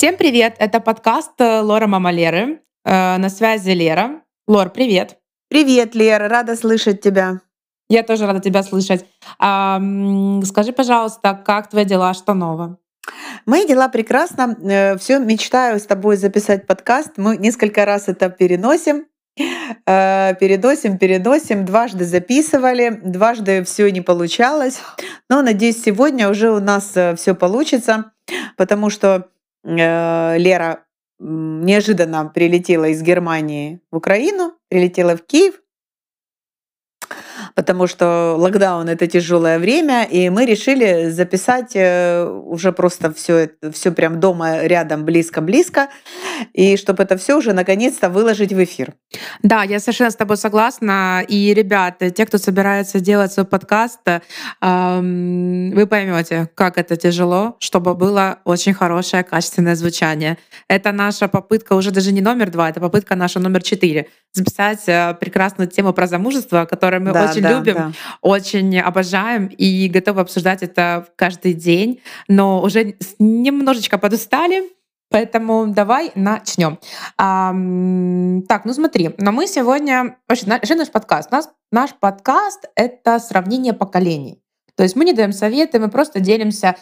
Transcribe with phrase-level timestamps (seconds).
[0.00, 0.54] Всем привет!
[0.58, 2.62] Это подкаст э, Лора Мама Леры.
[2.86, 4.22] Э, На связи Лера.
[4.48, 5.18] Лор, привет!
[5.50, 7.42] Привет, Лера, рада слышать тебя.
[7.90, 9.04] Я тоже рада тебя слышать.
[9.36, 12.78] Скажи, пожалуйста, как твои дела, что нового?
[13.44, 14.96] Мои дела прекрасно.
[14.98, 17.18] Все мечтаю с тобой записать подкаст.
[17.18, 19.04] Мы несколько раз это переносим.
[19.84, 21.66] Э, Переносим, переносим.
[21.66, 24.80] Дважды записывали, дважды все не получалось.
[25.28, 28.12] Но надеюсь, сегодня уже у нас все получится,
[28.56, 29.22] потому что э,
[29.64, 30.86] Лера
[31.20, 35.60] м, неожиданно прилетела из Германии в Украину, прилетела в Киев,
[37.54, 43.92] потому что локдаун это тяжелое время, и мы решили записать э, уже просто все, все
[43.92, 45.88] прям дома рядом, близко-близко,
[46.52, 48.94] и чтобы это все уже наконец-то выложить в эфир.
[49.42, 51.24] Да, я совершенно с тобой согласна.
[51.28, 54.00] И, ребята, те, кто собирается делать свой подкаст,
[54.60, 60.38] ам, вы поймете, как это тяжело, чтобы было очень хорошее, качественное звучание.
[60.68, 65.16] Это наша попытка уже даже не номер два, это попытка наша номер четыре записать э,
[65.20, 67.92] прекрасную тему про замужество, которую мы Да, очень да, любим, да.
[68.20, 74.70] очень обожаем и готовы обсуждать это каждый день, но уже немножечко подустали.
[75.10, 76.78] Поэтому давай начнем.
[77.18, 80.16] Ам, так, ну смотри, но мы сегодня...
[80.28, 81.32] Вообще, на- вообще наш подкаст.
[81.32, 84.40] Нас, наш подкаст— это сравнение поколений.
[84.80, 86.74] То есть мы не даем советы, мы просто делимся.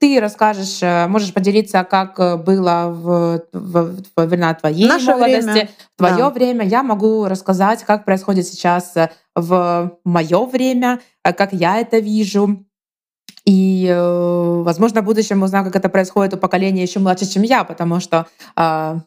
[0.00, 5.44] Ты расскажешь, э, можешь поделиться, как э, было в, в- во времена твоей Наше молодости,
[5.50, 6.30] время, в твое да.
[6.30, 6.64] время.
[6.64, 12.64] Я могу рассказать, как происходит сейчас э, в мое время, э, как я это вижу.
[13.44, 17.64] И, э, возможно, в будущем узнаю, как это происходит у поколения еще младше, чем я,
[17.64, 19.00] потому что а,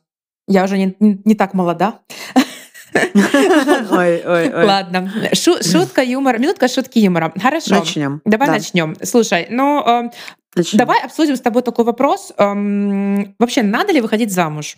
[0.48, 1.96] я уже не- не так молода.
[2.94, 4.66] Ой, ой, ой.
[4.66, 5.12] Ладно.
[5.34, 6.38] Шу- шутка юмора.
[6.38, 7.34] Минутка шутки юмора.
[7.42, 7.76] Хорошо.
[7.76, 8.22] Начнем.
[8.26, 8.96] Давай Да, начнем.
[9.04, 10.10] Слушай, ну э,
[10.56, 10.78] начнем.
[10.78, 12.32] давай обсудим с тобой такой вопрос.
[12.38, 14.78] Эм, Вообще, надо ли выходить замуж?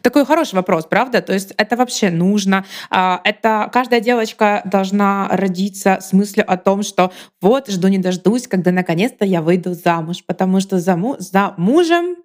[0.00, 1.20] Такой хороший вопрос, правда?
[1.20, 2.64] То есть это вообще нужно.
[2.90, 8.48] А, Это каждая девочка должна родиться с мыслью о том, что вот жду не дождусь,
[8.48, 12.16] когда наконец-то я выйду замуж, потому что за, му- за мужем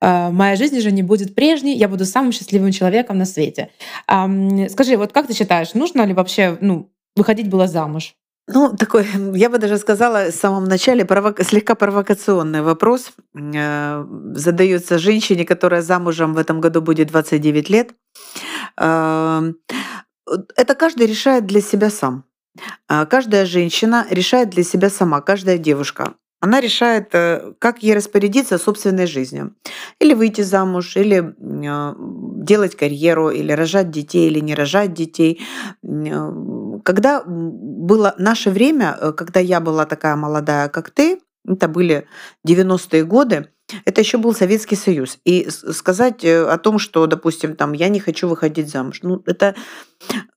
[0.00, 3.70] моя жизнь уже не будет прежней, я буду самым счастливым человеком на свете.
[4.06, 8.14] Скажи, вот как ты считаешь, нужно ли вообще ну, выходить было замуж?
[8.48, 14.98] Ну, такой, я бы даже сказала, в самом начале провока- слегка провокационный вопрос э, задается
[14.98, 17.94] женщине, которая замужем в этом году будет 29 лет.
[18.78, 19.52] Э,
[20.56, 22.24] Это каждый решает для себя сам.
[22.88, 26.14] А Каждая женщина решает для себя сама, каждая девушка.
[26.46, 29.56] Она решает, э, как ей распорядиться собственной жизнью.
[29.98, 31.94] Или выйти замуж, или э,
[32.44, 35.40] делать карьеру, или рожать детей, или не рожать детей.
[35.82, 36.32] Э,
[36.84, 41.18] Когда было наше время, когда я была такая молодая, как ты,
[41.48, 42.06] это были
[42.46, 43.48] 90-е годы,
[43.84, 45.18] это еще был Советский Союз.
[45.24, 49.56] И сказать о том, что, допустим, там, я не хочу выходить замуж, ну, это,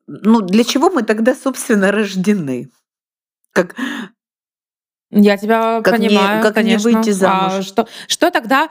[0.08, 2.70] ну, для чего мы тогда, собственно, рождены?
[3.54, 3.76] Как,
[5.12, 6.92] Я тебя Как не- понимаю, как не конечно.
[6.92, 7.54] выйти замуж?
[7.58, 8.70] А что, что тогда,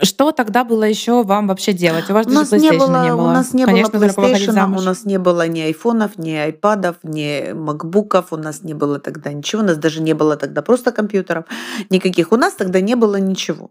[0.00, 2.08] что тогда было еще вам вообще делать?
[2.08, 3.22] У вас у даже нас не PlayStation было, не было.
[3.22, 7.52] у нас не Конечно, было PlayStation, у нас не было ни айфонов, ни айпадов, ни
[7.52, 11.44] макбуков, у нас не было тогда ничего, у нас даже не было тогда просто компьютеров
[11.90, 13.70] никаких, у нас тогда не было ничего.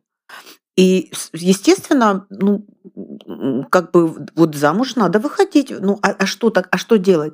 [0.76, 2.66] И, естественно, ну,
[3.70, 5.72] как бы вот замуж надо выходить.
[5.80, 7.34] Ну, а, а что так, а что делать?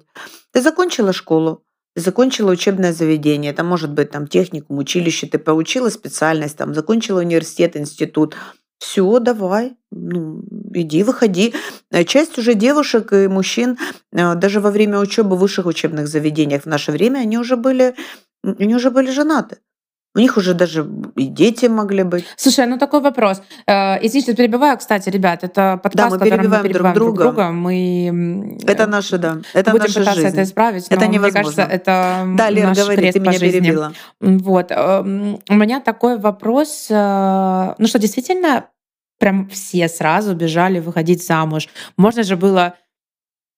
[0.52, 1.64] Ты закончила школу,
[2.00, 7.78] закончила учебное заведение, это может быть там техникум, училище, ты получила специальность, там закончила университет,
[7.78, 8.36] институт.
[8.80, 10.42] Все, давай, ну,
[10.74, 11.54] иди, выходи.
[11.92, 13.78] Э, Часть уже девушек и мужчин,
[14.14, 17.96] э, даже во время учебы в высших учебных заведениях в наше время, они уже были,
[18.44, 19.58] они уже были женаты.
[20.16, 22.26] У них уже даже и дети могли быть.
[22.36, 23.42] Слушай, ну такой вопрос.
[23.68, 26.96] Э, Извините, что перебиваю, кстати, ребят, это подкаст, мы в котором перебиваем мы друг перебиваем
[26.96, 27.24] друг друга.
[27.24, 27.52] друга.
[27.52, 30.28] Мы м, Это э, наши, да, это будем наша пытаться жизнь.
[30.34, 31.44] это исправить, Это но мне невозможно.
[31.44, 33.60] кажется, это Да, Лер, наш говори, крест ты по меня жизни.
[33.60, 33.94] перебила.
[34.20, 34.72] Вот.
[34.72, 36.88] эм, У меня такой вопрос.
[36.90, 38.66] э, Ну что, действительно,
[39.20, 41.70] прям все сразу бежали выходить замуж.
[41.98, 42.74] Можно же было,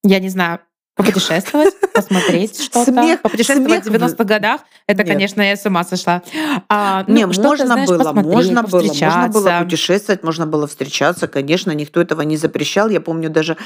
[0.03, 0.59] я не знаю,
[1.03, 2.91] попутешествовать, посмотреть что-то.
[2.91, 4.61] Смех- Попутешествовать в смех в- 90-х годах.
[4.87, 5.13] Это, Нет.
[5.13, 6.21] конечно, я с ума сошла.
[6.69, 11.71] А, ну, Не, можно знаешь, было, можно было, можно было путешествовать, можно было встречаться, конечно,
[11.71, 12.89] никто этого не запрещал.
[12.89, 13.57] Я помню, даже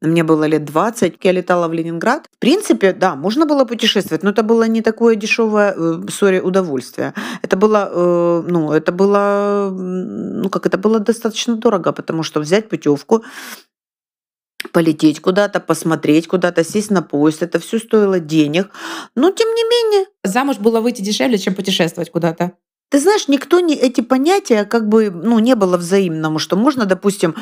[0.00, 2.28] мне было лет 20, я летала в Ленинград.
[2.36, 7.14] В принципе, да, можно было путешествовать, но это было не такое дешевое, э, сори, удовольствие.
[7.42, 12.68] Это было, э, ну, это было, ну, как это было достаточно дорого, потому что взять
[12.68, 13.24] путевку,
[14.74, 18.70] полететь куда-то, посмотреть куда-то, сесть на поезд, это все стоило денег.
[19.14, 22.52] Но тем не менее, Замуж было выйти дешевле, чем путешествовать куда-то.
[22.90, 27.34] Ты знаешь, никто не эти понятия как бы ну, не было взаимному, что можно, допустим,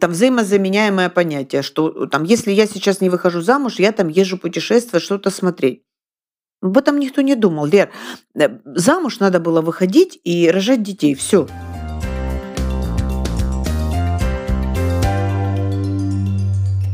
[0.00, 5.04] там взаимозаменяемое понятие, что там, если я сейчас не выхожу замуж, я там езжу путешествовать,
[5.04, 5.82] что-то смотреть.
[6.62, 7.66] Об этом никто не думал.
[7.66, 7.90] Лер,
[8.34, 11.14] э, замуж надо было выходить и рожать детей.
[11.14, 11.46] Все.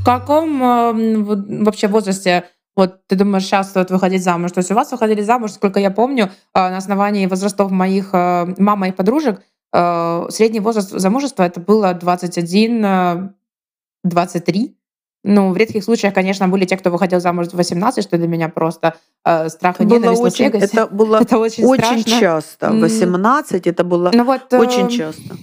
[0.06, 2.44] Каком э, вообще возрасте
[2.76, 4.52] вот ты думаешь, сейчас стоит выходить замуж.
[4.52, 8.54] То есть у вас выходили замуж, сколько я помню, э, на основании возрастов моих э,
[8.58, 9.40] мама и подружек,
[9.72, 13.34] э, средний возраст замужества это было 21,
[14.04, 14.76] 23.
[15.28, 18.48] Ну, в редких случаях, конечно, были те, кто выходил замуж в 18, что для меня
[18.48, 18.94] просто
[19.24, 22.20] э, страх и было ненависть очень, Это было это очень, очень страшно.
[22.20, 22.72] часто.
[22.72, 25.34] 18 это было ну, вот, очень э, часто.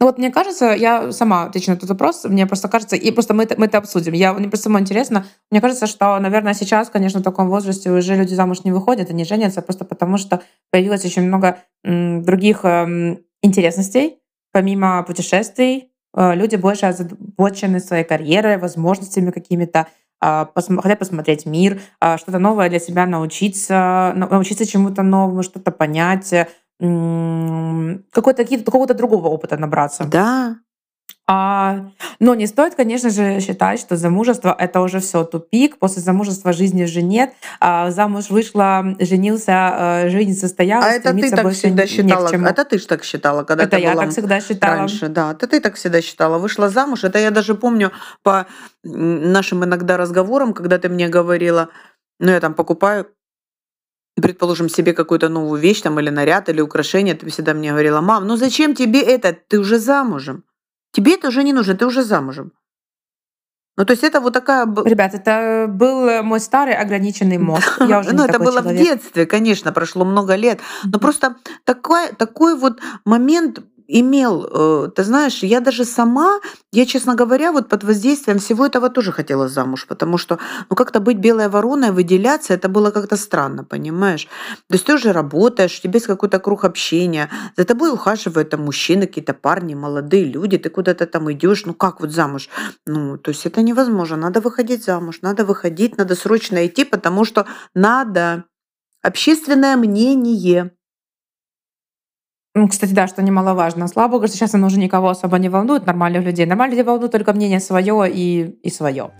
[0.00, 3.34] Ну вот мне кажется, я сама отвечу на этот вопрос, мне просто кажется, и просто
[3.34, 4.12] мы это, мы это обсудим.
[4.12, 8.14] Я, мне просто самое интересно, мне кажется, что, наверное, сейчас, конечно, в таком возрасте уже
[8.16, 13.18] люди замуж не выходят, они женятся просто потому, что появилось очень много м, других м,
[13.42, 14.18] интересностей,
[14.52, 19.86] помимо путешествий, э, люди больше озабочены своей карьерой, возможностями какими-то,
[20.22, 25.70] э, посм- хотят посмотреть мир, э, что-то новое для себя научиться, научиться чему-то новому, что-то
[25.72, 26.32] понять,
[26.78, 30.04] какой-то, какого-то другого опыта набраться.
[30.04, 30.56] Да.
[31.28, 31.90] А,
[32.20, 35.78] но не стоит, конечно же, считать, что замужество— это уже все тупик.
[35.78, 37.32] После замужества жизни уже нет.
[37.58, 40.86] А, замуж вышла, женился, э, жизнь состоялась.
[40.86, 42.28] А это ты так всегда считала?
[42.28, 44.76] Это ты же так считала, когда это ты я была так всегда считала.
[44.76, 45.08] раньше?
[45.08, 46.38] Да, это ты так всегда считала.
[46.38, 47.02] Вышла замуж.
[47.02, 47.90] Это я даже помню
[48.22, 48.46] по
[48.84, 51.70] нашим иногда разговорам, когда ты мне говорила,
[52.20, 53.08] ну я там покупаю
[54.22, 58.26] предположим, себе какую-то новую вещь там или наряд, или украшение, ты всегда мне говорила, мам,
[58.26, 59.32] ну зачем тебе это?
[59.32, 60.44] Ты уже замужем.
[60.92, 62.52] Тебе это уже не нужно, ты уже замужем.
[63.76, 64.66] Ну, то есть это вот такая...
[64.84, 67.78] Ребят, это был мой старый ограниченный мозг.
[67.80, 68.80] Я уже ну, это было человек.
[68.80, 70.60] в детстве, конечно, прошло много лет.
[70.84, 76.40] Но просто такой, такой вот момент имел, э, ты знаешь, я даже сама,
[76.72, 80.38] я, честно говоря, вот под воздействием всего этого тоже хотела замуж, потому что,
[80.70, 84.28] ну, как-то быть белой вороной, выделяться, это было как-то странно, понимаешь?
[84.68, 88.64] То есть ты уже работаешь, у тебя есть какой-то круг общения, за тобой ухаживают там
[88.64, 92.48] мужчины, какие-то парни, молодые люди, ты куда-то там идешь, ну, как вот замуж?
[92.86, 97.46] Ну, то есть это невозможно, надо выходить замуж, надо выходить, надо срочно идти, потому что
[97.74, 98.44] надо.
[99.02, 100.75] Общественное мнение,
[102.68, 103.86] кстати, да, что немаловажно.
[103.86, 106.46] Слава богу, что сейчас оно уже никого особо не волнует, нормальных людей.
[106.46, 109.10] Нормальных людей волнует только мнение свое и, и свое.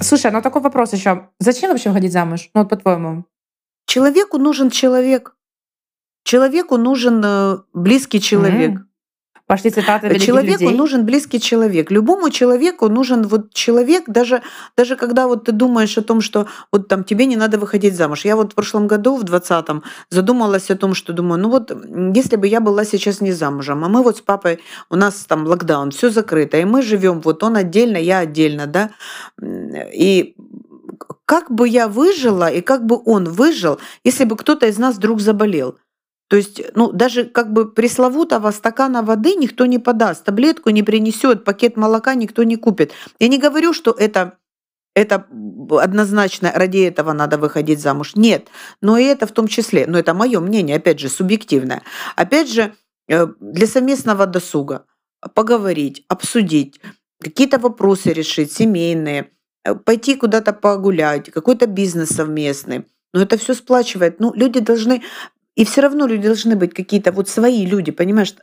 [0.00, 1.28] Слушай, ну такой вопрос еще.
[1.38, 2.50] Зачем вообще выходить замуж?
[2.54, 3.24] Ну, вот по-твоему.
[3.86, 5.36] Человеку нужен человек.
[6.24, 8.72] Человеку нужен э, близкий человек.
[8.72, 8.89] Mm-hmm.
[9.50, 10.76] Пошли цитаты великих Человеку людей.
[10.76, 11.90] нужен близкий человек.
[11.90, 14.42] Любому человеку нужен вот человек, даже,
[14.76, 18.24] даже когда вот ты думаешь о том, что вот там тебе не надо выходить замуж.
[18.24, 21.72] Я вот в прошлом году, в 20-м, задумалась о том, что думаю, ну вот
[22.14, 25.44] если бы я была сейчас не замужем, а мы вот с папой, у нас там
[25.44, 28.90] локдаун, все закрыто, и мы живем, вот он отдельно, я отдельно, да,
[29.42, 30.36] и
[31.26, 35.20] как бы я выжила и как бы он выжил, если бы кто-то из нас вдруг
[35.20, 35.74] заболел.
[36.30, 41.44] То есть, ну, даже как бы пресловутого стакана воды никто не подаст, таблетку не принесет,
[41.44, 42.92] пакет молока никто не купит.
[43.18, 44.38] Я не говорю, что это
[44.94, 45.26] это
[45.70, 48.12] однозначно ради этого надо выходить замуж.
[48.14, 48.46] Нет,
[48.80, 49.86] но и это в том числе.
[49.88, 51.82] Но это мое мнение, опять же, субъективное.
[52.14, 52.74] Опять же,
[53.08, 54.84] э, для совместного досуга
[55.34, 56.80] поговорить, обсудить,
[57.20, 59.30] какие-то вопросы решить, семейные,
[59.64, 62.86] э, пойти куда-то погулять, какой-то бизнес совместный.
[63.12, 64.20] Но это все сплачивает.
[64.20, 65.02] Ну, люди должны
[65.56, 68.34] и все равно люди должны быть какие-то вот свои люди, понимаешь?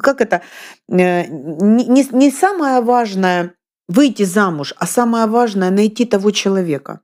[0.00, 0.42] Как это?
[0.88, 3.54] Э, не, не самое важное
[3.88, 7.00] выйти замуж, а самое важное найти того человека,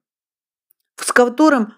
[0.97, 1.75] с которым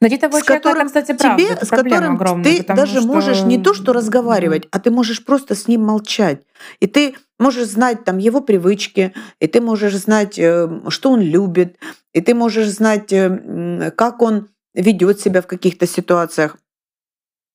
[0.00, 3.00] Найти того с человека, которым это, кстати, правда, тебе, это с которым огромная, ты даже
[3.00, 3.06] что...
[3.06, 6.42] можешь не то что разговаривать, а ты можешь просто с ним молчать.
[6.80, 11.76] И ты можешь знать там его привычки, и ты можешь знать, э, что он любит,
[12.12, 16.56] и ты можешь знать, э, как он ведет себя в каких-то ситуациях,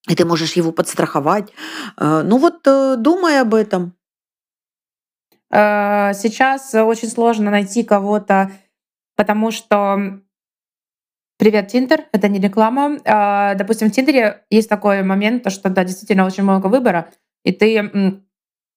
[0.08, 1.52] и ты можешь его подстраховать.
[1.98, 3.94] Э, ну вот э, думай об этом.
[5.52, 8.52] Э, сейчас очень сложно найти кого-то,
[9.16, 10.20] потому что
[11.38, 12.98] Привет, Тиндер, это не реклама.
[13.04, 17.12] Допустим, в Тиндере есть такой момент, что да, действительно очень много выбора,
[17.44, 18.22] и ты,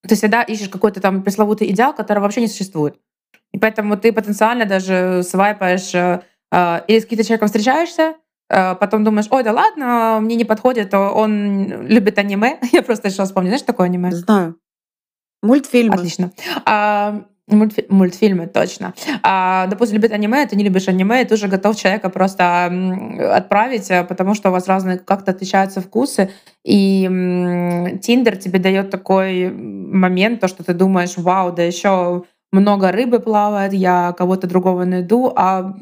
[0.03, 2.99] ты всегда ищешь какой-то там пресловутый идеал, который вообще не существует.
[3.53, 9.43] И поэтому ты потенциально даже свайпаешь или с каким-то человеком встречаешься, Э, потом думаешь, ой,
[9.45, 12.59] да ладно, мне не подходит, он любит аниме.
[12.73, 14.11] Я просто решила вспомнить, знаешь, такое аниме?
[14.13, 14.57] Знаю.
[15.43, 15.95] Мультфильмы.
[15.95, 16.33] Отлично.
[16.65, 18.93] А, Мультфи- мультфильмы, точно.
[19.23, 22.67] А, допустим, любит аниме, ты не любишь аниме, и ты уже готов человека просто
[23.35, 26.31] отправить, э, потому что у вас разные как-то отличаются вкусы.
[26.63, 27.05] И
[28.03, 33.73] Тиндер тебе дает такой момент, то, что ты думаешь, вау, да еще много рыбы плавает,
[33.73, 35.75] я кого-то другого найду, а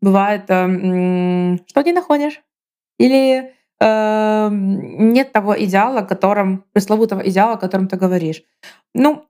[0.00, 2.42] бывает, э, что не находишь?
[2.98, 8.42] Или э, нет того идеала, которым, пресловутого идеала, о котором ты говоришь.
[8.94, 9.24] Ну,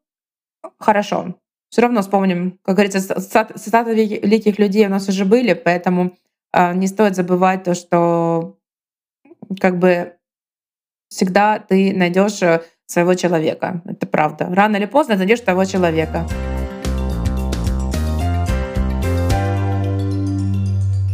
[0.78, 1.34] хорошо.
[1.70, 6.16] Все равно вспомним, как говорится, цитаты великих людей у нас уже были, поэтому
[6.52, 8.58] э, не стоит забывать то, что
[9.60, 10.16] как бы
[11.08, 13.82] всегда ты найдешь э, своего человека.
[13.84, 14.48] Это правда.
[14.50, 16.26] Рано или поздно найдешь того человека.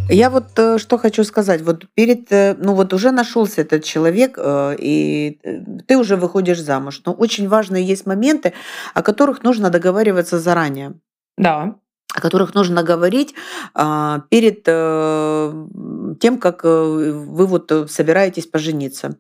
[0.09, 1.63] Я вот э, что хочу сказать.
[1.63, 5.39] Вот перед, э, ну вот уже нашелся этот человек, э, и
[5.87, 7.03] ты уже выходишь замуж.
[7.05, 8.53] Но очень важные есть моменты,
[8.95, 10.95] о которых нужно договариваться заранее.
[11.37, 11.75] Да.
[12.15, 13.35] О которых нужно говорить
[13.75, 19.19] а, перед тем, как вы вот собираетесь пожениться.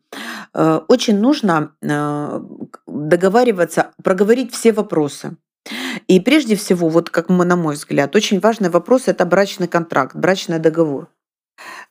[0.54, 1.72] Очень нужно
[2.86, 5.36] договариваться, проговорить все вопросы.
[6.08, 10.14] И прежде всего, вот как мы, на мой взгляд, очень важный вопрос– это брачный контракт,
[10.14, 11.08] брачный договор.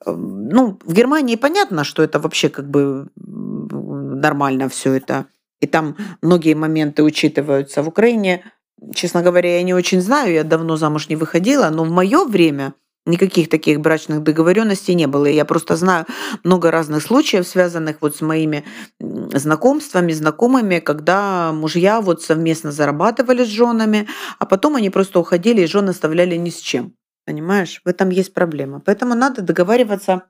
[0.05, 5.25] Эм, ну, в Германии понятно, что это вообще как бы нормально все это.
[5.59, 7.83] И там многие моменты учитываются.
[7.83, 8.43] В Украине,
[8.93, 12.73] честно говоря, я не очень знаю, я давно замуж не выходила, но в мое время–
[13.05, 15.27] Никаких таких брачных договоренностей не было.
[15.27, 16.05] Я просто знаю
[16.43, 18.65] много разных случаев, связанных вот с моими
[18.99, 24.07] знакомствами, знакомыми, когда мужья вот совместно зарабатывали с женами,
[24.39, 26.95] а потом они просто уходили и жены оставляли ни с чем.
[27.25, 27.81] Понимаешь?
[27.85, 28.81] В этом есть проблема.
[28.83, 30.23] Поэтому надо договариваться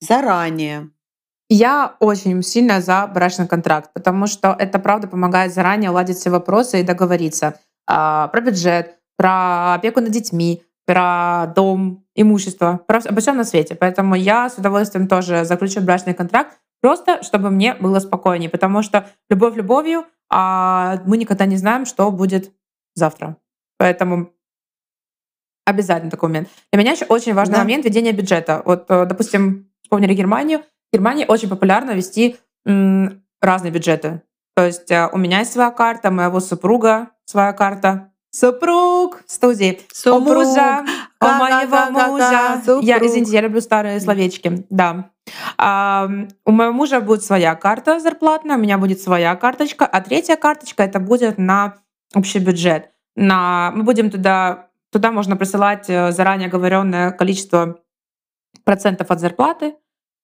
[0.00, 0.90] заранее.
[1.48, 6.80] Я очень сильно за брачный контракт, потому что это правда помогает заранее уладить все вопросы
[6.80, 13.36] и договориться а, про бюджет, про опеку над детьми, про дом, имущество, про, обо всем
[13.36, 13.74] на свете.
[13.74, 19.06] Поэтому я с удовольствием тоже заключу брачный контракт, просто чтобы мне было спокойнее, потому что
[19.28, 22.54] любовь любовью, а мы никогда не знаем, что будет
[22.94, 23.36] завтра.
[23.76, 24.30] Поэтому
[25.66, 26.48] обязательно такой момент.
[26.72, 27.58] Для меня еще очень важный да.
[27.58, 28.62] момент ведения бюджета.
[28.64, 30.60] Вот, э, допустим, вспомнили Германию.
[30.60, 34.22] В Германии очень популярно вести разные бюджеты.
[34.56, 39.80] То есть э, у меня есть своя карта, моего супруга своя карта, Супруг в студии.
[39.92, 40.28] Супруг.
[40.28, 40.84] У мужа,
[41.20, 42.60] у моего мужа.
[42.64, 42.84] Супруг.
[42.84, 44.66] Я, извините, я люблю старые словечки.
[44.70, 45.10] Да.
[45.56, 46.08] А,
[46.44, 50.82] у моего мужа будет своя карта зарплатная, у меня будет своя карточка, а третья карточка
[50.82, 51.78] это будет на
[52.14, 52.90] общий бюджет.
[53.16, 57.80] На, мы будем туда, туда можно присылать э, заранее оговоренное количество
[58.64, 59.76] процентов от зарплаты,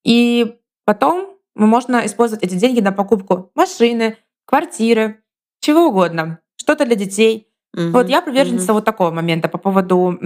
[0.05, 5.23] и потом можно использовать эти деньги на покупку машины, квартиры,
[5.61, 7.49] чего угодно, что-то для детей.
[7.75, 8.75] Угу, вот я приверженница угу.
[8.75, 10.17] вот такого момента по поводу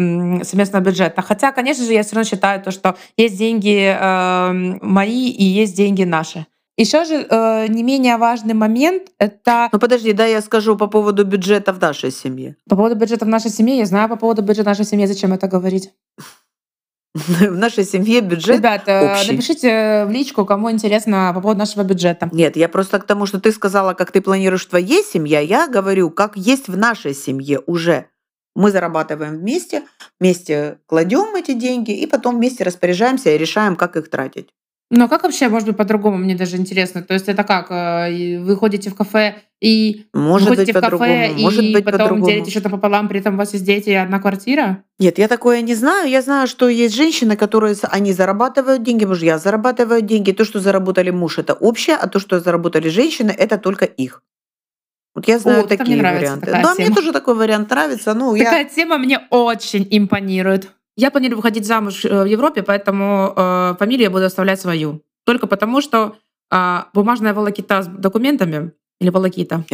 [0.42, 1.22] совместного бюджета.
[1.22, 5.76] Хотя, конечно же, я все равно считаю то, что есть деньги э, мои и есть
[5.76, 6.46] деньги наши.
[6.76, 9.68] Еще же э, не менее важный момент это.
[9.72, 12.54] Ну подожди, да, я скажу по поводу бюджета в нашей семье.
[12.68, 15.32] По поводу бюджета в нашей семье, я знаю по поводу бюджета в нашей семье, зачем
[15.32, 15.90] это говорить.
[17.26, 19.32] В нашей семье бюджет Ребята, общий.
[19.32, 22.28] напишите в личку, кому интересно по поводу нашего бюджета.
[22.32, 26.10] Нет, я просто к тому, что ты сказала, как ты планируешь твоей семье, я говорю,
[26.10, 28.06] как есть в нашей семье уже.
[28.54, 29.82] Мы зарабатываем вместе,
[30.18, 34.50] вместе кладем эти деньги и потом вместе распоряжаемся и решаем, как их тратить.
[34.90, 37.02] Ну а как вообще, может быть, по-другому, мне даже интересно.
[37.02, 41.34] То есть это как, э, вы ходите в кафе и может ходите быть, в кафе
[41.36, 44.18] может и быть потом делите что-то пополам, при этом у вас есть дети и одна
[44.18, 44.82] квартира?
[44.98, 46.08] Нет, я такое не знаю.
[46.08, 50.32] Я знаю, что есть женщины, которые они зарабатывают деньги, мужья зарабатывают деньги.
[50.32, 54.22] То, что заработали муж, это общее, а то, что заработали женщины, это только их.
[55.14, 56.46] Вот я знаю О, такие варианты.
[56.46, 56.74] Да, тема.
[56.78, 58.14] мне тоже такой вариант нравится.
[58.14, 58.68] Ну, такая я...
[58.68, 60.68] тема мне очень импонирует.
[60.98, 65.00] Я планирую выходить замуж э, в Европе, поэтому э, фамилию я буду оставлять свою.
[65.24, 66.16] Только потому, что
[66.50, 69.64] э, бумажная волокита с документами или волокита?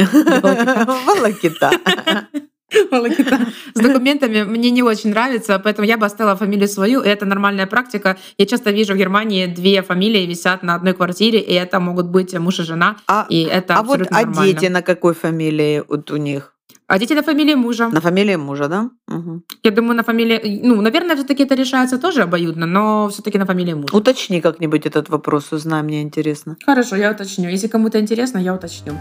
[1.07, 1.71] Волокита.
[2.91, 3.39] Волокита
[3.75, 7.67] с документами мне не очень нравится, поэтому я бы оставила фамилию свою, и это нормальная
[7.67, 8.17] практика.
[8.39, 12.39] Я часто вижу в Германии две фамилии висят на одной квартире, и это могут быть
[12.39, 14.43] муж и жена, а, и это а абсолютно вот, нормально.
[14.43, 16.54] А дети на какой фамилии вот у них?
[16.87, 17.89] А дети на фамилии мужа.
[17.89, 18.91] На фамилии мужа, да?
[19.09, 19.43] Угу.
[19.63, 20.61] Я думаю, на фамилии...
[20.63, 23.97] Ну, наверное, все таки это решается тоже обоюдно, но все таки на фамилии мужа.
[23.97, 26.57] Уточни как-нибудь этот вопрос, узнай, мне интересно.
[26.67, 27.49] Хорошо, я уточню.
[27.49, 28.93] Если кому-то интересно, я уточню.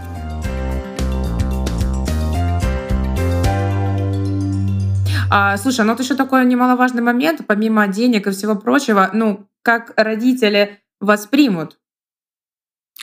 [5.30, 9.92] А, слушай, ну вот еще такой немаловажный момент, помимо денег и всего прочего, ну, как
[9.96, 11.76] родители воспримут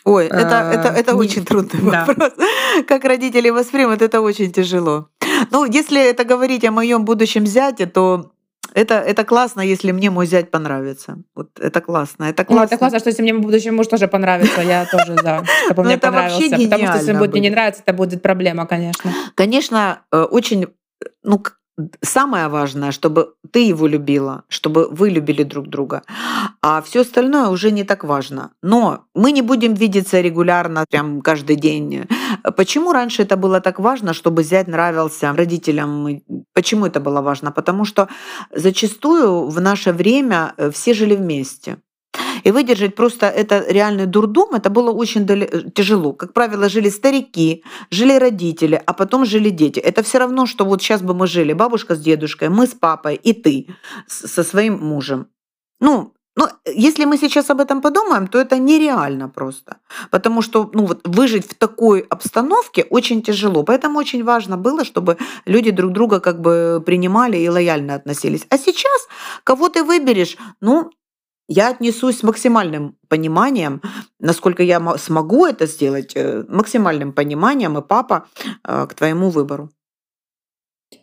[0.03, 1.17] Ой, это, это, это не...
[1.17, 2.33] очень трудный вопрос.
[2.87, 5.07] Как родители воспримут, это очень тяжело.
[5.51, 8.31] Ну, если это говорить о моем будущем зяте, то
[8.73, 11.17] это, это классно, если мне мой зять понравится.
[11.35, 12.25] Вот это классно.
[12.25, 12.61] Это классно.
[12.61, 15.89] Ну, это классно, что если мне будущий муж тоже понравится, я тоже за, чтобы Ну,
[15.89, 16.49] мне понравился.
[16.49, 17.55] Потому что если будет мне не будет.
[17.55, 19.11] нравиться, это будет проблема, конечно.
[19.35, 20.67] Конечно, э, очень,
[21.23, 21.57] ну, к-
[22.01, 26.03] самое важное, чтобы ты его любила, чтобы вы любили друг друга,
[26.61, 28.51] а все остальное уже не так важно.
[28.61, 32.07] Но мы не будем видеться регулярно, прям каждый день.
[32.55, 36.21] Почему раньше это было так важно, чтобы зять нравился родителям?
[36.53, 37.51] Почему это было важно?
[37.51, 38.07] Потому что
[38.55, 41.77] зачастую в наше время э, все жили вместе.
[42.43, 45.25] И выдержать просто это реальный дурдом, это было очень
[45.71, 46.13] тяжело.
[46.13, 49.79] Как правило, жили старики, жили родители, а потом жили дети.
[49.79, 53.15] Это все равно, что вот сейчас бы мы жили, бабушка с дедушкой, мы с папой
[53.15, 53.67] и ты
[54.07, 55.27] со своим мужем.
[55.79, 59.77] Ну, ну, если мы сейчас об этом подумаем, то это нереально просто.
[60.11, 63.63] Потому что ну, вот, выжить в такой обстановке очень тяжело.
[63.63, 68.45] Поэтому очень важно было, чтобы люди друг друга как бы принимали и лояльно относились.
[68.49, 69.07] А сейчас
[69.43, 70.91] кого ты выберешь, ну,
[71.53, 73.81] я отнесусь с максимальным пониманием,
[74.19, 78.25] насколько я мо- смогу это сделать, э, максимальным пониманием и папа
[78.63, 79.69] э, к твоему выбору.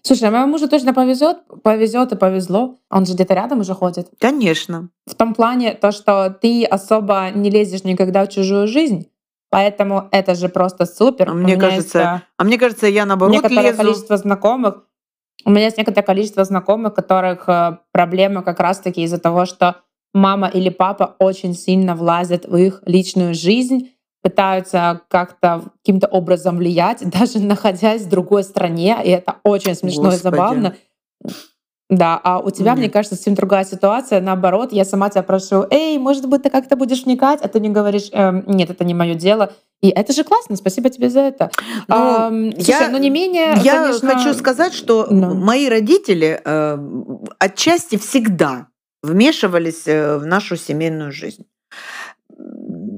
[0.02, 2.76] Слушай, а моему мужу точно повезет, повезет и повезло.
[2.90, 4.08] Он же где-то рядом уже ходит.
[4.20, 4.88] Конечно.
[5.06, 9.10] В том плане, то, что ты особо не лезешь никогда в чужую жизнь,
[9.50, 11.28] поэтому это же просто супер.
[11.30, 13.78] А мне кажется, есть, А мне кажется, я наоборот некоторое лезу.
[13.82, 14.84] количество знакомых.
[15.44, 19.76] У меня есть некоторое количество знакомых, у которых э, проблемы как раз-таки из-за того, что
[20.14, 23.90] мама или папа очень сильно влазят в их личную жизнь,
[24.22, 30.12] пытаются как-то каким-то образом влиять, даже находясь в другой стране, и это очень смешно и
[30.12, 30.22] Господи.
[30.22, 30.76] забавно.
[31.90, 32.92] Да, а у тебя, мне Нет.
[32.92, 34.20] кажется, совсем другая ситуация.
[34.20, 37.70] Наоборот, я сама тебя прошу, эй, может быть, ты как-то будешь вникать, а ты не
[37.70, 39.52] говоришь, «Эм, нет, это не мое дело.
[39.80, 41.50] И это же классно, спасибо тебе за это.
[41.86, 45.34] Ну, слушай, я- но не менее, Я конечно, хочу сказать, что ну.
[45.34, 46.78] мои родители э,
[47.38, 48.66] отчасти всегда
[49.02, 51.46] вмешивались э, в нашу семейную жизнь.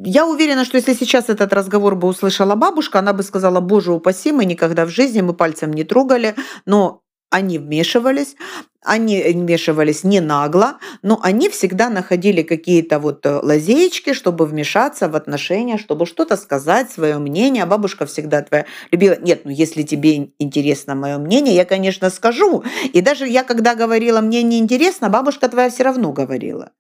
[0.05, 4.33] Я уверена, что если сейчас этот разговор бы услышала бабушка, она бы сказала, боже упаси,
[4.33, 6.35] мы никогда в жизни, мы пальцем не трогали,
[6.67, 8.37] но они вмешивались,
[8.83, 15.17] они вмешивались не нагло, но они всегда находили какие-то вот э, лазеечки, чтобы вмешаться в
[15.17, 17.67] отношения, чтобы что-то сказать, свое мнение.
[17.67, 19.17] Бабушка всегда твоя любила.
[19.21, 22.65] Нет, ну если тебе интересно мое мнение, я, конечно, скажу.
[22.93, 26.73] И даже я, когда говорила, мне не интересно, бабушка твоя все равно говорила.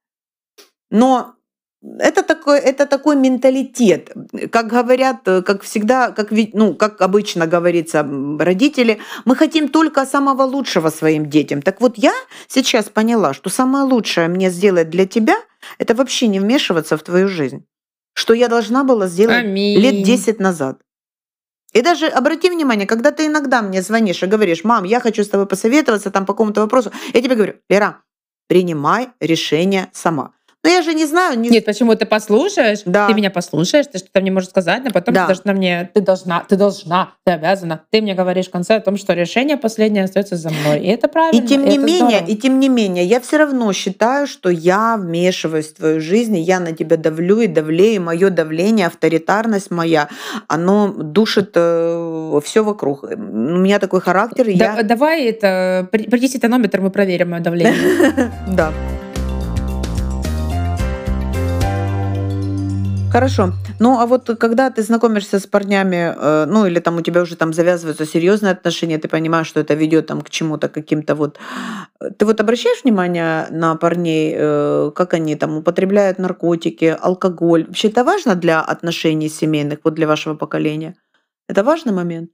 [0.91, 1.35] Но
[1.83, 4.13] это такой, это такой менталитет.
[4.51, 8.07] Как говорят, как всегда, как, ну, как обычно говорится,
[8.39, 11.63] родители, мы хотим только самого лучшего своим детям.
[11.63, 12.13] Так вот, я
[12.49, 15.37] сейчас поняла, что самое лучшее мне сделать для тебя,
[15.79, 17.65] это вообще не вмешиваться в твою жизнь.
[18.15, 19.79] Что я должна была сделать Аминь.
[19.79, 20.81] лет 10 назад.
[21.73, 25.29] И даже обрати внимание, когда ты иногда мне звонишь и говоришь, мам, я хочу с
[25.29, 28.03] тобой посоветоваться там по какому-то вопросу, я тебе говорю, Лера,
[28.49, 30.33] принимай решение сама.
[30.63, 31.49] Но я же не знаю, не...
[31.49, 32.81] Нет, почему ты послушаешь?
[32.85, 33.07] Да.
[33.09, 35.23] Ты меня послушаешь, ты что-то мне можешь сказать, но потом Да.
[35.23, 37.81] ты должна мне, ты должна, ты должна, ты обязана.
[37.91, 40.81] Ты мне говоришь в конце о том, что решение последнее остается за мной.
[40.81, 41.43] И это правильно.
[41.43, 42.27] И тем не менее, здорово.
[42.31, 46.41] и тем не менее, я все равно считаю, что я вмешиваюсь в твою жизнь, и
[46.43, 50.09] я на тебя давлю и давлею, мое давление, авторитарность моя,
[50.47, 53.05] оно душит все вокруг.
[53.05, 54.83] У меня такой характер, Да- я...
[54.83, 58.31] Давай это, при- принеси тонометр, мы проверим мое давление.
[58.49, 58.73] Да.
[63.13, 63.53] Хорошо.
[63.81, 67.37] Ну, а вот когда ты знакомишься с парнями, э, ну, или там у тебя уже
[67.37, 71.39] там завязываются серьезные отношения, ты понимаешь, что это ведет там к чему-то, каким-то вот...
[72.01, 77.65] э, Ты вот обращаешь внимание на парней, э, как они там употребляют наркотики, алкоголь?
[77.67, 80.95] Вообще это важно для отношений семейных, вот для вашего поколения?
[81.49, 82.31] Это важный момент?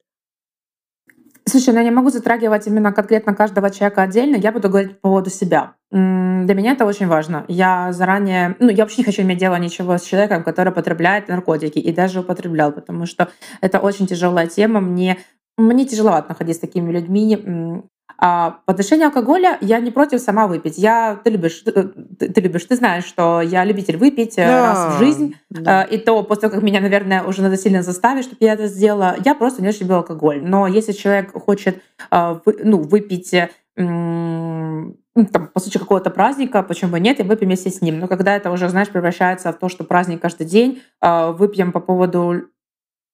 [1.49, 5.09] Слушай, ну я не могу затрагивать именно конкретно каждого человека отдельно, я буду говорить по
[5.09, 5.75] поводу себя.
[5.93, 7.45] Для меня это очень важно.
[7.47, 11.79] Я заранее, ну я вообще не хочу иметь дело ничего с человеком, который потребляет наркотики
[11.79, 13.29] и даже употреблял, потому что
[13.61, 14.81] это очень тяжелая тема.
[14.81, 15.19] Мне,
[15.57, 17.83] мне тяжеловато находиться с такими людьми.
[18.19, 20.79] А в отношении алкоголя я не против сама выпить.
[20.79, 24.95] Я, ты любишь, ты, ты- ты любишь, ты знаешь, что я любитель выпить э, раз
[24.95, 25.35] в жизнь.
[25.51, 25.85] Да.
[25.85, 28.67] Э, И то после того, как меня, наверное, уже надо сильно заставить, чтобы я это
[28.69, 30.41] сделала, я просто не очень люблю алкоголь.
[30.43, 37.01] Но если человек хочет э, ну, выпить э, там, по случаю какого-то праздника, почему бы
[37.01, 37.99] нет, и выпьем вместе с ним.
[37.99, 41.81] Но когда это уже, знаешь, превращается в то, что праздник каждый день, э, выпьем по
[41.81, 42.43] поводу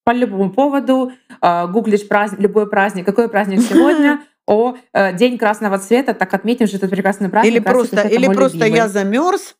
[0.04, 5.78] по любому поводу, э, гуглишь праздник, любой праздник, какой праздник сегодня, о, э, день красного
[5.78, 7.52] цвета, так отметим, что этот прекрасный праздник.
[7.52, 8.76] Или просто, или просто любимый.
[8.76, 9.56] я замерз,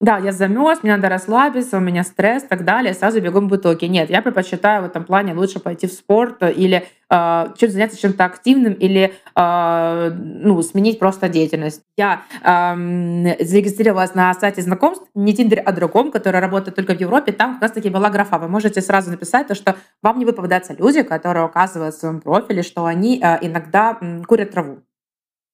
[0.00, 3.50] Да, я замерз, мне надо расслабиться, у меня стресс и так далее, сразу бегом в
[3.50, 3.84] бутылки.
[3.84, 8.24] Нет, я предпочитаю в этом плане лучше пойти в спорт или э, чем заняться чем-то
[8.24, 11.82] активным или э, ну, сменить просто деятельность.
[11.98, 17.32] Я э, зарегистрировалась на сайте знакомств, не Тиндер, а другом, который работает только в Европе.
[17.32, 18.38] Там как раз-таки была графа.
[18.38, 20.34] Вы можете сразу написать то, что вам не вы
[20.78, 24.78] люди, которые указывают в своем профиле, что они э, иногда э, курят траву.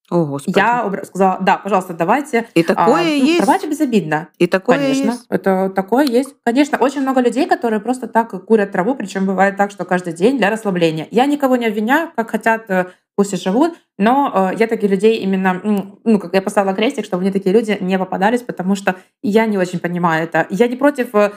[0.09, 0.57] О, Господи.
[0.57, 2.47] Я сказала, да, пожалуйста, давайте.
[2.55, 3.41] И такое а, ну, есть.
[3.41, 4.29] Давайте безобидно.
[4.39, 5.27] И такое Конечно, есть.
[5.29, 6.37] это такое есть.
[6.45, 10.39] Конечно, очень много людей, которые просто так курят траву, причем бывает так, что каждый день
[10.39, 11.09] для расслабления.
[11.11, 15.17] Я никого не обвиняю, как хотят, э, пусть и живут, но э, я таких людей
[15.19, 15.61] именно,
[16.05, 19.59] ну, как я поставила крестик, чтобы мне такие люди не попадались, потому что я не
[19.59, 20.47] очень понимаю это.
[20.51, 21.33] Я не против, э,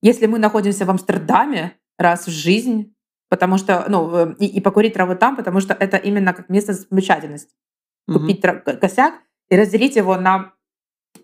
[0.00, 2.94] если мы находимся в Амстердаме раз в жизнь,
[3.28, 7.52] потому что, ну, и, и покурить траву там, потому что это именно как место замечательности
[8.06, 8.78] купить угу.
[8.80, 9.14] косяк
[9.50, 10.52] и разделить его на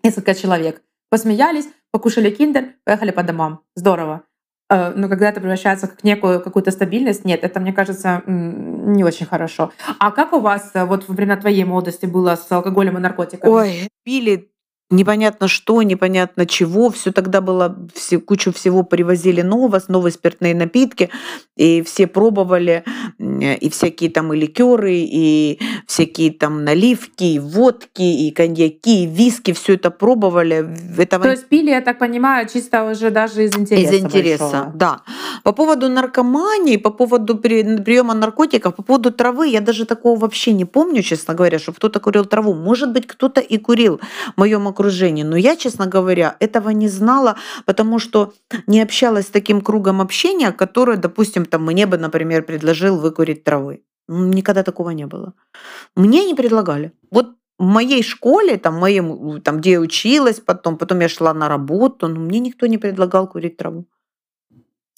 [0.03, 0.81] несколько человек.
[1.09, 3.61] Посмеялись, покушали киндер, поехали по домам.
[3.75, 4.23] Здорово.
[4.69, 9.25] Э, но когда это превращается в некую какую-то стабильность, нет, это, мне кажется, не очень
[9.25, 9.71] хорошо.
[9.99, 13.51] А как у вас э, вот во время твоей молодости было с алкоголем и наркотиками?
[13.51, 14.50] Ой, пили
[14.91, 16.89] непонятно что, непонятно чего.
[16.91, 21.09] Все тогда было, все, кучу всего привозили нового, новые спиртные напитки,
[21.55, 22.83] и все пробовали,
[23.17, 29.53] и всякие там и ликеры, и всякие там наливки, и водки, и коньяки, и виски,
[29.53, 30.69] все это пробовали.
[30.97, 31.23] Этого...
[31.23, 33.95] То есть пили, я так понимаю, чисто уже даже из интереса.
[33.95, 34.71] Из интереса, большого.
[34.75, 35.01] да.
[35.43, 40.65] По поводу наркомании, по поводу приема наркотиков, по поводу травы, я даже такого вообще не
[40.65, 42.53] помню, честно говоря, чтобы кто-то курил траву.
[42.53, 43.99] Может быть, кто-то и курил
[44.35, 44.80] в моем окружении.
[45.23, 48.33] Но я, честно говоря, этого не знала, потому что
[48.67, 53.83] не общалась с таким кругом общения, которое, допустим, там мне бы, например, предложил выкурить травы.
[54.07, 55.33] Никогда такого не было.
[55.95, 56.91] Мне не предлагали.
[57.11, 61.47] Вот в моей школе, там, моем, там, где я училась потом, потом я шла на
[61.47, 63.85] работу, но мне никто не предлагал курить траву.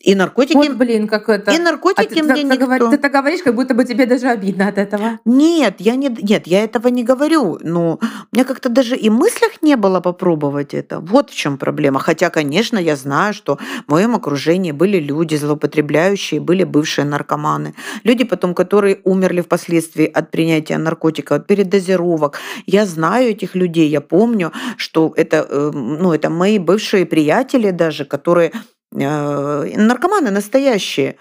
[0.04, 0.58] И наркотики...
[0.58, 1.52] Вот, блин, как это...
[1.52, 2.90] И наркотики а мне ты, никто...
[2.90, 5.20] Ты, ты так говоришь, как будто бы тебе даже обидно от этого.
[5.24, 6.10] Нет, я не...
[6.10, 7.58] Нет, я этого не говорю.
[7.62, 11.00] Но у меня как-то даже и мыслях не было попробовать это.
[11.00, 12.00] Вот в чем проблема.
[12.00, 17.74] Хотя, конечно, я знаю, что в моем окружении были люди злоупотребляющие, были бывшие наркоманы.
[18.04, 22.40] Люди потом, которые умерли впоследствии от принятия наркотиков, от передозировок.
[22.66, 28.04] Я знаю этих людей, я помню, что это, э, ну, это мои бывшие приятели даже,
[28.04, 28.52] которые
[28.94, 31.18] наркоманы настоящие.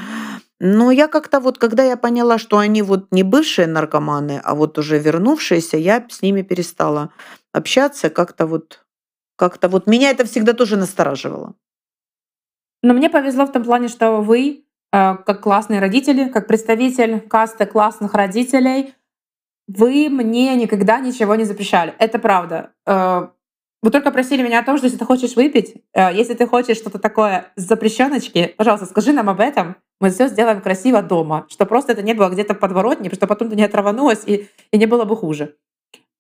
[0.61, 4.79] Но я как-то вот, когда я поняла, что они вот не бывшие наркоманы, а вот
[4.79, 7.11] уже вернувшиеся, я с ними перестала
[7.53, 8.11] общаться.
[8.11, 8.85] Как-то вот,
[9.37, 11.55] как-то вот меня это всегда тоже настораживало.
[12.83, 17.67] Но мне повезло в том плане, что вы, э, как классные родители, как представитель касты
[17.67, 18.95] классных родителей,
[19.67, 21.95] вы мне никогда ничего не запрещали.
[21.99, 22.73] Это правда.
[23.83, 26.77] Вы только просили меня о том, что если ты хочешь выпить, э, если ты хочешь
[26.77, 29.77] что-то такое с запрещеночки, пожалуйста, скажи нам об этом.
[30.01, 33.51] Мы все сделаем красиво дома, что просто это не было где-то в подворотне, что потом
[33.51, 35.57] ты не отрыванулась и, и не было бы хуже.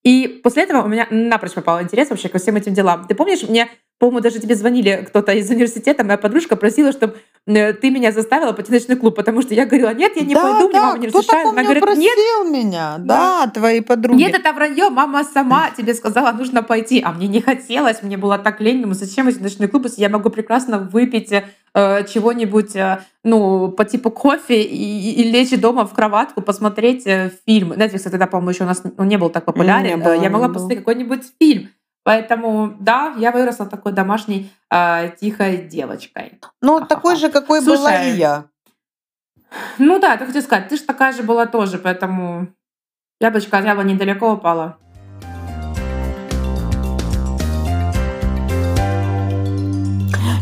[0.02, 3.06] И после этого у меня напрочь попал интерес вообще ко всем этим делам.
[3.06, 3.68] Ты помнишь, мне
[4.02, 8.50] по-моему, даже тебе звонили кто-то из университета, моя подружка просила, чтобы э, ты меня заставила
[8.50, 10.80] пойти в ночной клуб, потому что я говорила, нет, я не да, пойду, да, мне
[10.80, 11.46] мама не разрешает.
[11.46, 12.18] Она говорит, нет.
[12.50, 14.18] меня, да, да, твои подруги.
[14.18, 18.38] Нет, это вранье, мама сама тебе сказала, нужно пойти, а мне не хотелось, мне было
[18.38, 23.04] так лень, думаю, зачем эти ночные клубы, если я могу прекрасно выпить э, чего-нибудь, э,
[23.22, 27.70] ну, по типу кофе и, и лечь дома в кроватку, посмотреть э, фильм.
[27.70, 29.86] Netflix тогда, по-моему, еще у нас ну, не был так популярен.
[29.86, 31.68] Не было, я могла посмотреть какой-нибудь фильм.
[32.04, 36.40] Поэтому, да, я выросла такой домашней э, тихой девочкой.
[36.60, 36.94] Ну, Ха-ха-ха.
[36.94, 38.44] такой же, какой Слушай, была и я.
[39.78, 42.48] Ну да, ты хотел сказать, ты же такая же была тоже, поэтому
[43.20, 44.78] яблочко от яблони недалеко упала.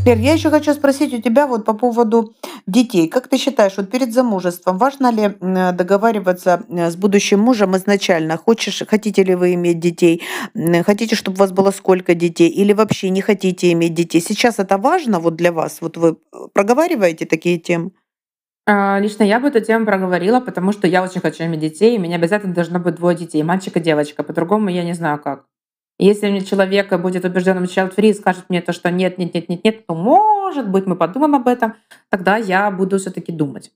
[0.06, 2.34] Лер, я еще хочу спросить у тебя вот по поводу
[2.66, 3.06] детей.
[3.06, 8.38] Как ты считаешь, вот перед замужеством важно ли договариваться э, с будущим мужем изначально?
[8.38, 10.22] Хочешь, хотите ли вы иметь детей?
[10.86, 12.48] Хотите, чтобы у вас было сколько детей?
[12.48, 14.20] Или вообще не хотите иметь детей?
[14.20, 15.78] Сейчас это важно вот для вас?
[15.82, 17.90] Вот вы э, проговариваете такие темы?
[18.66, 21.98] А, лично я бы эту тему проговорила, потому что я очень хочу иметь детей, и
[21.98, 24.22] меня обязательно должно быть двое детей, мальчик и девочка.
[24.22, 25.49] По-другому я не знаю как.
[26.02, 29.62] Если мне человек будет убежденным child-free и скажет мне то, что нет, нет, нет, нет,
[29.62, 31.74] нет, то может быть мы подумаем об этом,
[32.08, 33.70] тогда я буду все-таки думать.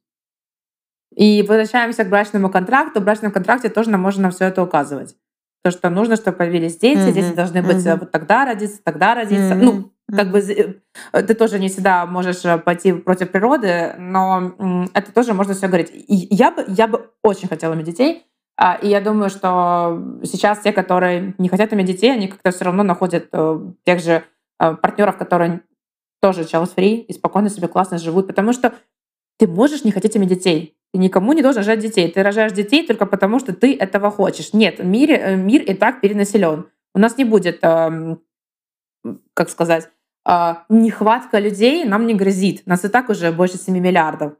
[1.14, 3.00] И возвращаемся к брачному контракту.
[3.00, 5.14] В брачном контракте тоже нам можно все это указывать.
[5.62, 7.12] То, что нужно, чтобы появились дети, mm-hmm.
[7.12, 8.00] дети должны быть mm-hmm.
[8.00, 9.54] вот тогда родиться, тогда родиться.
[9.54, 9.62] Mm-hmm.
[9.62, 15.12] Ну, как бы э, ты тоже не всегда можешь э, пойти против природы, но это
[15.12, 15.90] тоже можно все говорить.
[15.92, 18.26] И я бы, я бы очень хотела иметь детей,
[18.82, 22.82] и я думаю, что сейчас те, которые не хотят иметь детей, они как-то все равно
[22.84, 24.24] находят э, тех же
[24.60, 25.62] э, партнеров, которые
[26.20, 28.74] тоже child free и спокойно себе классно живут, потому что
[29.38, 30.76] ты можешь не хотеть иметь детей.
[30.92, 32.10] Ты никому не должен рожать детей.
[32.10, 34.52] Ты рожаешь детей только потому, что ты этого хочешь.
[34.52, 36.66] Нет, в мире, э, мир и так перенаселен.
[36.94, 38.16] У нас не будет, э,
[39.34, 39.90] как сказать,
[40.28, 42.66] э, нехватка людей нам не грозит.
[42.66, 44.34] Нас и так уже больше 7 миллиардов.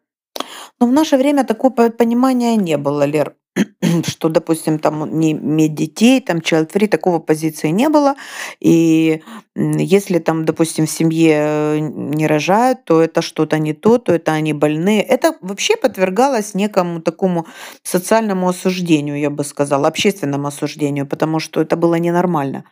[0.81, 3.35] Но в наше время такого понимания не было, Лер.
[4.07, 8.15] что, допустим, там не иметь детей, там child free, такого позиции не было.
[8.61, 9.23] И
[9.55, 14.33] если там, допустим, в семье э, не рожают, то это что-то не то, то это
[14.33, 15.03] они больные.
[15.03, 17.47] Это вообще подвергалось некому такому
[17.83, 22.65] социальному осуждению, я бы сказала, общественному осуждению, потому что это было ненормально.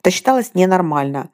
[0.00, 1.30] Это считалось ненормально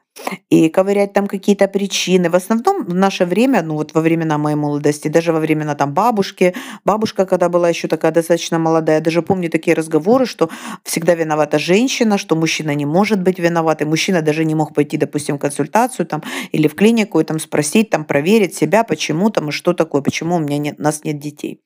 [0.49, 2.31] и ковырять там какие-то причины.
[2.31, 5.95] В основном в наше время, ну вот во времена моей молодости, даже во времена там
[5.95, 6.55] бабушки,
[6.85, 10.51] бабушка, когда была еще такая достаточно молодая, даже помню такие разговоры, что
[10.85, 14.97] всегда виновата женщина, что мужчина не может быть виноват, и мужчина даже не мог пойти,
[14.97, 19.49] допустим, в консультацию там или в клинику и там спросить, там проверить себя, почему там
[19.49, 21.61] и что такое, почему у меня нет, нас нет детей.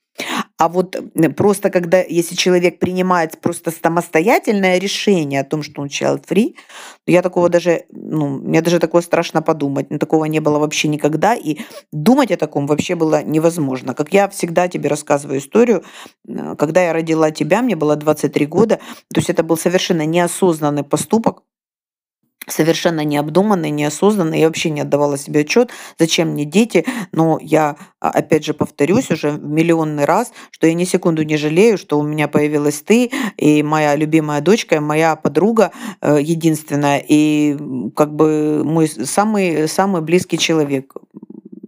[0.57, 0.97] А вот
[1.37, 6.55] просто когда, если человек принимает просто самостоятельное решение о том, что он child free,
[7.07, 11.35] я такого даже, ну, мне даже такое страшно подумать, но такого не было вообще никогда,
[11.35, 11.59] и
[11.93, 13.95] думать о таком вообще было невозможно.
[13.95, 15.85] Как я всегда тебе рассказываю историю,
[16.57, 18.77] когда я родила тебя, мне было 23 года,
[19.13, 21.43] то есть это был совершенно неосознанный поступок,
[22.47, 24.41] совершенно необдуманный, неосознанный.
[24.41, 26.85] Я вообще не отдавала себе отчет, зачем мне дети.
[27.13, 31.79] Но я, а, опять же, повторюсь уже миллионный раз, что я ни секунду не жалею,
[31.79, 37.57] что у меня появилась ты и моя любимая дочка, моя подруга э, единственная, и
[37.97, 40.95] как бы мой самый, самый близкий человек.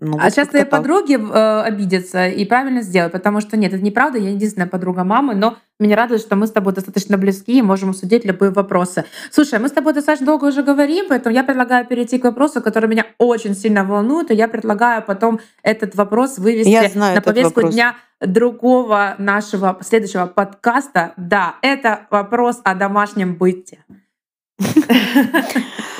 [0.06, 0.70] Ну, а вот сейчас твои так.
[0.70, 5.34] подруги э, обидятся и правильно сделают, потому что нет, это неправда, я единственная подруга мамы,
[5.34, 9.04] но меня радует, что мы с тобой достаточно близки и можем судить любые вопросы.
[9.32, 12.88] Слушай, мы с тобой достаточно долго уже говорим, поэтому я предлагаю перейти к вопросу, который
[12.88, 17.60] меня очень сильно волнует, и я предлагаю потом этот вопрос вывести я знаю на повестку
[17.60, 17.74] вопрос.
[17.74, 21.14] дня другого нашего следующего подкаста.
[21.16, 23.84] Да, это вопрос о домашнем быте.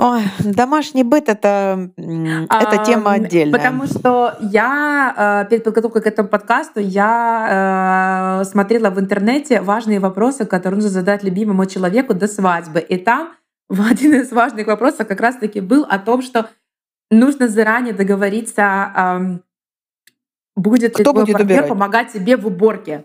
[0.00, 3.58] Ой, домашний быт это, это тема отдельная.
[3.58, 9.98] Потому что я э, перед подготовкой к этому подкасту я э, смотрела в интернете важные
[9.98, 12.78] вопросы, которые нужно задать любимому человеку до свадьбы.
[12.78, 13.34] И там
[13.68, 16.48] один из важных вопросов как раз-таки был о том, что
[17.10, 19.40] нужно заранее договориться,
[20.54, 23.04] будет ли твой партнер помогать тебе в уборке.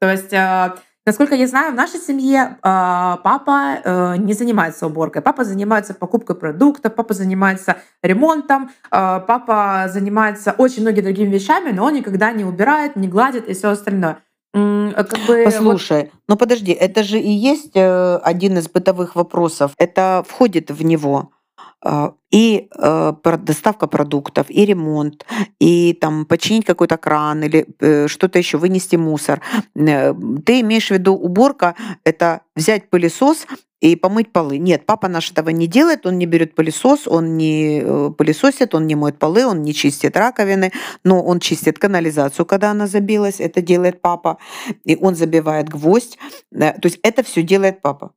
[0.00, 0.72] То есть э,
[1.04, 5.20] Насколько я знаю, в нашей семье а, папа э, не занимается уборкой.
[5.20, 11.86] Папа занимается покупкой продуктов, папа занимается ремонтом, а, папа занимается очень многими другими вещами, но
[11.86, 14.18] он никогда не убирает, не гладит и все остальное.
[14.52, 16.12] Как бы Послушай, вот...
[16.28, 19.72] ну подожди, это же и есть э, один из бытовых вопросов.
[19.78, 21.32] Это входит в него.
[21.84, 25.26] А, и э, доставка продуктов, и ремонт,
[25.58, 29.40] и там починить какой-то кран или э, что-то еще, вынести мусор.
[29.74, 30.14] Э,
[30.46, 33.46] ты имеешь в виду уборка– это взять пылесос
[33.80, 34.58] и помыть полы.
[34.58, 37.84] Нет, папа наш этого не делает, он не берет пылесос, он не
[38.16, 40.70] пылесосит, он не моет полы, он не чистит раковины,
[41.02, 44.38] но он чистит канализацию, когда она забилась, это делает папа,
[44.84, 46.16] и он забивает гвоздь.
[46.52, 48.12] То есть это все делает папа.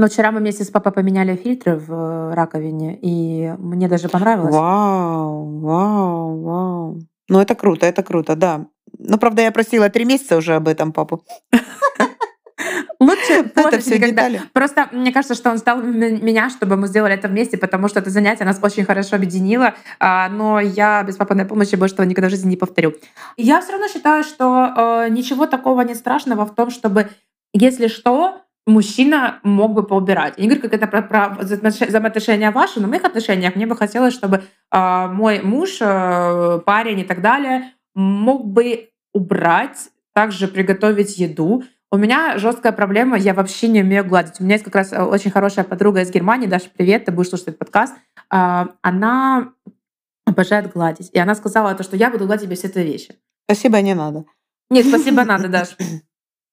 [0.00, 4.54] Но вчера мы вместе с папой поменяли фильтры в э, раковине, и мне даже понравилось.
[4.54, 6.98] Вау, вау, вау.
[7.28, 8.66] Ну, это круто, это круто, да.
[8.98, 11.22] Ну, правда, я просила три месяца уже об этом папу.
[12.98, 14.30] Лучше это все никогда.
[14.30, 14.40] Детали.
[14.54, 18.08] Просто мне кажется, что он стал меня, чтобы мы сделали это вместе, потому что это
[18.08, 22.30] занятие нас очень хорошо объединило, а, но я без папиной помощи больше этого никогда в
[22.30, 22.94] жизни не повторю.
[23.36, 27.10] Я все равно считаю, что э, ничего такого не страшного в том, чтобы,
[27.52, 30.34] если что, мужчина мог бы поубирать.
[30.36, 33.76] Я не говорю, как это про, про взаимоотношения ваши, но в моих отношениях мне бы
[33.76, 34.42] хотелось, чтобы
[34.72, 41.64] э, мой муж, э, парень и так далее мог бы убрать, также приготовить еду.
[41.92, 44.40] У меня жесткая проблема, я вообще не умею гладить.
[44.40, 47.30] У меня есть как раз э, очень хорошая подруга из Германии, Даша, привет, ты будешь
[47.30, 47.94] слушать этот подкаст.
[48.32, 49.52] Э, она
[50.24, 51.10] обожает гладить.
[51.12, 53.14] И она сказала то, что я буду гладить тебе все твои вещи.
[53.46, 54.24] Спасибо, не надо.
[54.70, 55.76] Нет, спасибо, надо, Даша.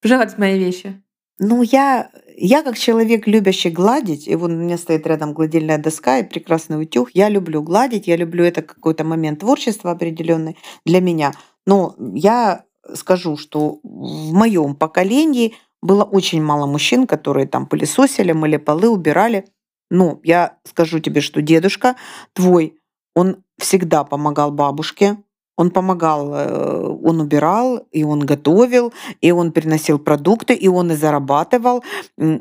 [0.01, 1.01] Пожалуйста, мои вещи.
[1.39, 6.17] Ну, я, я как человек, любящий гладить, и вот у меня стоит рядом гладильная доска
[6.19, 11.33] и прекрасный утюг, я люблю гладить, я люблю это какой-то момент творчества определенный для меня.
[11.67, 12.63] Но я
[12.95, 19.45] скажу, что в моем поколении было очень мало мужчин, которые там пылесосили, мыли полы, убирали.
[19.91, 21.95] Но я скажу тебе, что дедушка
[22.33, 22.79] твой,
[23.15, 25.17] он всегда помогал бабушке,
[25.57, 30.95] он помогал, э, он убирал, и он готовил, и он приносил продукты, и он и
[30.95, 31.83] зарабатывал.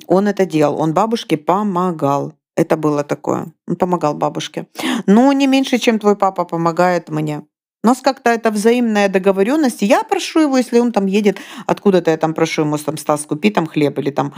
[0.06, 0.80] Он это делал.
[0.80, 2.32] Он бабушке помогал.
[2.56, 3.46] Это было такое.
[3.68, 4.66] Он помогал бабушке.
[5.06, 7.42] Но не меньше, чем твой папа помогает мне.
[7.86, 9.80] У нас как-то это взаимная договоренность.
[9.82, 13.50] Я прошу его, если он там едет, откуда-то я там прошу ему, там, Стас, купи
[13.50, 14.34] там хлеб, или там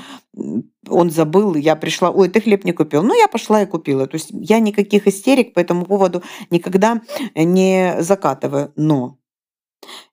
[0.86, 3.02] он забыл, я пришла, ой, ты хлеб не купил.
[3.02, 4.06] Ну, я пошла и купила.
[4.06, 7.00] То есть я никаких истерик по этому поводу никогда
[7.34, 8.70] не закатываю.
[8.76, 9.16] Но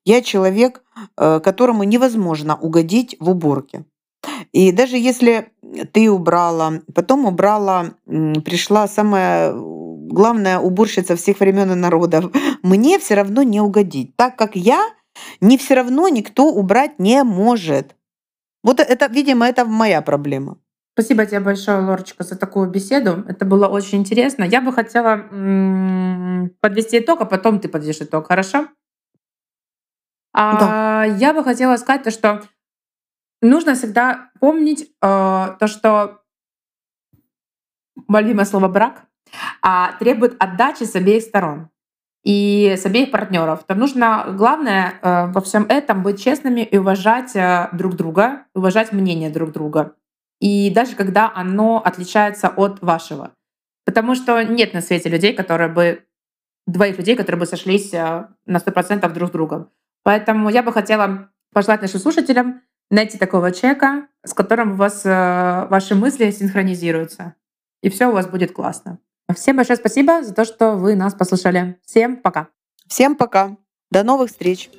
[0.05, 0.83] я человек,
[1.17, 3.83] э, которому невозможно угодить в уборке.
[4.51, 5.51] И даже если
[5.91, 12.31] ты убрала, потом убрала, пришла самая главная уборщица всех времен и народов,
[12.63, 14.89] мне все равно не угодить, так как я
[15.41, 17.95] не все равно никто убрать не может.
[18.63, 20.57] Вот это, видимо, это моя проблема.
[20.93, 23.25] Спасибо тебе большое, Лорочка, за такую беседу.
[23.27, 24.43] Это было очень интересно.
[24.43, 25.17] Я бы хотела
[26.61, 28.67] подвести итог, а потом ты подведешь итог, хорошо?
[30.33, 31.03] Да.
[31.03, 32.43] А, я бы хотела сказать то, что
[33.41, 34.87] нужно всегда помнить э,
[35.59, 36.21] то, что
[38.09, 39.05] любимое слово брак
[39.61, 41.69] а, требует отдачи с обеих сторон
[42.23, 43.63] и с обеих партнеров.
[43.67, 48.91] То нужно, главное э, во всем этом быть честными и уважать э, друг друга, уважать
[48.91, 49.95] мнение друг друга.
[50.39, 53.31] И даже когда оно отличается от вашего.
[53.85, 56.03] Потому что нет на свете людей, которые бы
[56.65, 59.69] двоих людей, которые бы сошлись э, на сто процентов друг с другом.
[60.03, 65.67] Поэтому я бы хотела пожелать нашим слушателям найти такого человека, с которым у вас э,
[65.69, 67.35] ваши мысли синхронизируются.
[67.81, 68.99] И все у вас будет классно.
[69.33, 71.79] Всем большое спасибо за то, что вы нас послушали.
[71.85, 72.47] Всем пока.
[72.87, 73.57] Всем пока.
[73.91, 74.69] До новых встреч.